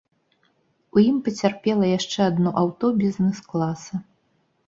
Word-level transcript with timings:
У 0.97 1.01
ім 1.09 1.17
пацярпела 1.25 1.85
яшчэ 1.91 2.19
адно 2.29 2.49
аўто 2.61 2.85
бізнес-класа. 3.05 3.93